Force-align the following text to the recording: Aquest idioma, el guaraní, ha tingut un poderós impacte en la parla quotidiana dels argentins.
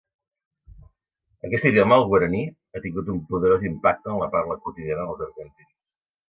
Aquest 1.49 1.67
idioma, 1.69 1.99
el 2.01 2.05
guaraní, 2.13 2.39
ha 2.73 2.81
tingut 2.87 3.11
un 3.17 3.19
poderós 3.35 3.67
impacte 3.71 4.13
en 4.15 4.19
la 4.23 4.31
parla 4.37 4.59
quotidiana 4.65 5.07
dels 5.11 5.23
argentins. 5.31 5.71